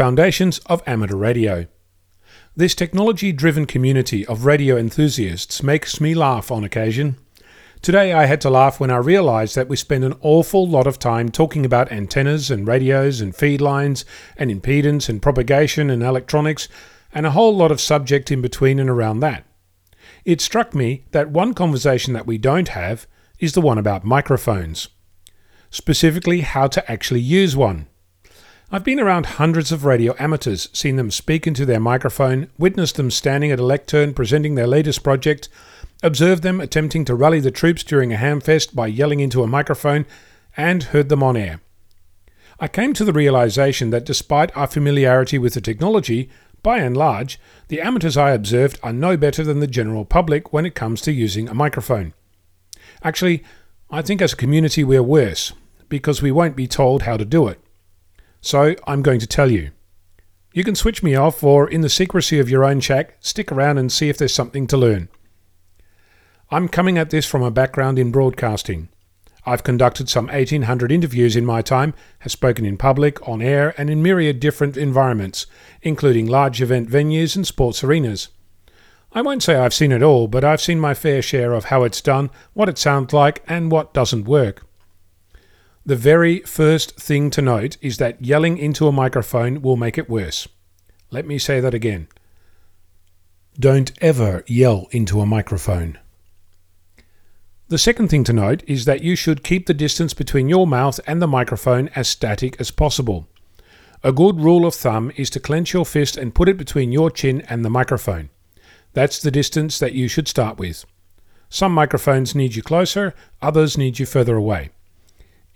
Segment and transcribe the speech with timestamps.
[0.00, 1.66] Foundations of Amateur Radio.
[2.56, 7.18] This technology driven community of radio enthusiasts makes me laugh on occasion.
[7.82, 10.98] Today I had to laugh when I realized that we spend an awful lot of
[10.98, 14.06] time talking about antennas and radios and feed lines
[14.38, 16.66] and impedance and propagation and electronics
[17.12, 19.44] and a whole lot of subject in between and around that.
[20.24, 23.06] It struck me that one conversation that we don't have
[23.38, 24.88] is the one about microphones.
[25.68, 27.86] Specifically, how to actually use one.
[28.72, 33.10] I've been around hundreds of radio amateurs, seen them speak into their microphone, witnessed them
[33.10, 35.48] standing at a lectern presenting their latest project,
[36.04, 40.06] observed them attempting to rally the troops during a hamfest by yelling into a microphone,
[40.56, 41.60] and heard them on air.
[42.60, 46.30] I came to the realization that despite our familiarity with the technology,
[46.62, 50.64] by and large, the amateurs I observed are no better than the general public when
[50.64, 52.14] it comes to using a microphone.
[53.02, 53.42] Actually,
[53.90, 55.52] I think as a community we're worse,
[55.88, 57.60] because we won't be told how to do it.
[58.40, 59.70] So I'm going to tell you.
[60.52, 63.78] You can switch me off, or in the secrecy of your own shack, stick around
[63.78, 65.08] and see if there's something to learn.
[66.50, 68.88] I'm coming at this from a background in broadcasting.
[69.46, 73.88] I've conducted some 1800 interviews in my time, have spoken in public, on air, and
[73.88, 75.46] in myriad different environments,
[75.82, 78.28] including large event venues and sports arenas.
[79.12, 81.84] I won't say I've seen it all, but I've seen my fair share of how
[81.84, 84.66] it's done, what it sounds like, and what doesn't work.
[85.86, 90.10] The very first thing to note is that yelling into a microphone will make it
[90.10, 90.46] worse.
[91.10, 92.08] Let me say that again.
[93.58, 95.98] Don't ever yell into a microphone.
[97.68, 101.00] The second thing to note is that you should keep the distance between your mouth
[101.06, 103.28] and the microphone as static as possible.
[104.02, 107.10] A good rule of thumb is to clench your fist and put it between your
[107.10, 108.28] chin and the microphone.
[108.92, 110.84] That's the distance that you should start with.
[111.48, 114.70] Some microphones need you closer, others need you further away.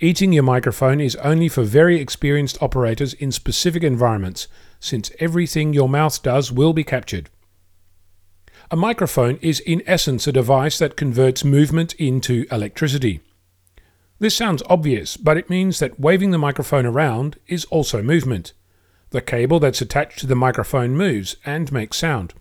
[0.01, 4.49] Eating your microphone is only for very experienced operators in specific environments,
[4.81, 7.31] since everything your mouth does will be captured.
[8.71, 13.21] A microphone is in essence a device that converts movement into electricity.
[14.19, 18.53] This sounds obvious, but it means that waving the microphone around is also movement.
[19.11, 22.35] The cable that's attached to the microphone moves and makes sound.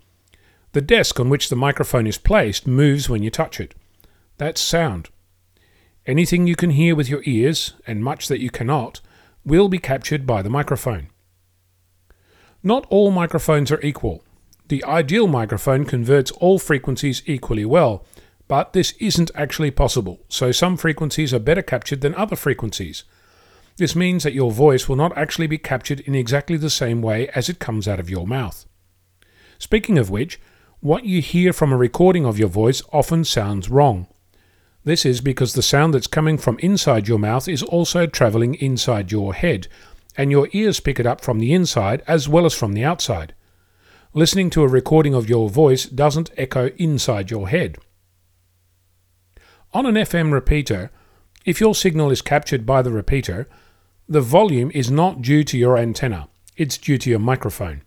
[0.72, 3.76] The desk on which the microphone is placed moves when you touch it.
[4.38, 5.10] That's sound.
[6.06, 9.00] Anything you can hear with your ears, and much that you cannot,
[9.46, 11.08] will be captured by the microphone.
[12.62, 14.24] Not all microphones are equal.
[14.68, 18.06] The ideal microphone converts all frequencies equally well,
[18.48, 23.04] but this isn't actually possible, so some frequencies are better captured than other frequencies.
[23.78, 27.30] This means that your voice will not actually be captured in exactly the same way
[27.30, 28.66] as it comes out of your mouth.
[29.58, 30.40] Speaking of which,
[30.82, 34.08] what you hear from a recording of your voice often sounds wrong.
[34.86, 39.12] This is because the sound that's coming from inside your mouth is also travelling inside
[39.12, 39.68] your head,
[40.18, 43.34] and your ears pick it up from the inside as well as from the outside.
[44.14, 47.78] Listening to a recording of your voice doesn't echo inside your head.
[49.74, 50.92] On an FM repeater,
[51.46, 53.48] if your signal is captured by the repeater,
[54.08, 56.28] the volume is not due to your antenna,
[56.58, 57.82] it's due to your microphone.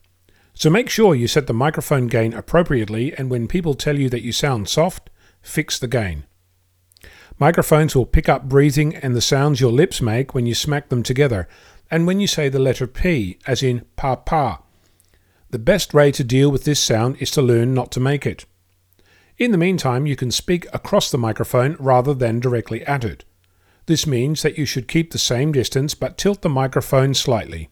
[0.54, 4.22] So make sure you set the microphone gain appropriately, and when people tell you that
[4.22, 5.10] you sound soft,
[5.42, 6.24] fix the gain.
[7.38, 11.02] Microphones will pick up breathing and the sounds your lips make when you smack them
[11.02, 11.46] together,
[11.90, 14.62] and when you say the letter P, as in pa pa.
[15.50, 18.46] The best way to deal with this sound is to learn not to make it.
[19.36, 23.24] In the meantime, you can speak across the microphone rather than directly at it.
[23.84, 27.68] This means that you should keep the same distance but tilt the microphone slightly.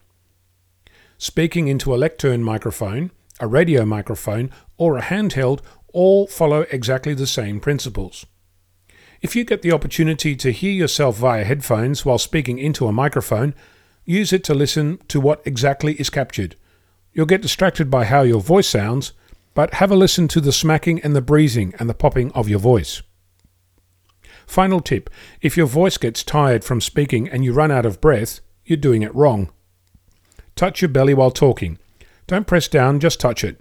[1.17, 3.09] Speaking into a lectern microphone,
[3.39, 5.61] a radio microphone, or a handheld
[5.91, 8.27] all follow exactly the same principles.
[9.25, 13.55] If you get the opportunity to hear yourself via headphones while speaking into a microphone,
[14.05, 16.55] use it to listen to what exactly is captured.
[17.11, 19.13] You'll get distracted by how your voice sounds,
[19.55, 22.59] but have a listen to the smacking and the breathing and the popping of your
[22.59, 23.01] voice.
[24.45, 25.09] Final tip
[25.41, 29.01] if your voice gets tired from speaking and you run out of breath, you're doing
[29.01, 29.51] it wrong.
[30.55, 31.79] Touch your belly while talking.
[32.27, 33.59] Don't press down, just touch it.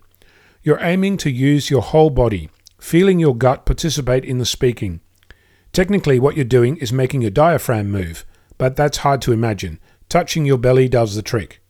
[0.63, 5.01] You're aiming to use your whole body, feeling your gut participate in the speaking.
[5.75, 8.25] Technically, what you're doing is making your diaphragm move,
[8.59, 9.81] but that's hard to imagine.
[10.09, 11.61] Touching your belly does the trick.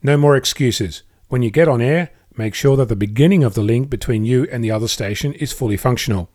[0.00, 1.02] No more excuses.
[1.26, 4.46] When you get on air, make sure that the beginning of the link between you
[4.52, 6.30] and the other station is fully functional.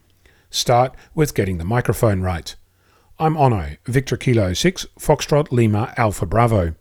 [0.50, 2.54] Start with getting the microphone right.
[3.18, 6.76] I'm Onno, Victor Kilo 6, Foxtrot Lima Alpha Bravo.